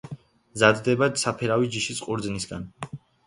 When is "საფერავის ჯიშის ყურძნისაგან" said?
1.25-2.67